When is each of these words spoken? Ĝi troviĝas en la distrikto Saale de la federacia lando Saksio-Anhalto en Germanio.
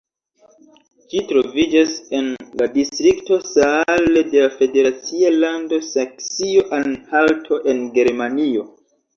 Ĝi 1.13 1.19
troviĝas 1.31 1.91
en 2.19 2.29
la 2.61 2.67
distrikto 2.79 3.39
Saale 3.49 4.25
de 4.33 4.41
la 4.47 4.49
federacia 4.63 5.33
lando 5.45 5.81
Saksio-Anhalto 5.91 7.63
en 7.75 7.89
Germanio. 8.01 8.67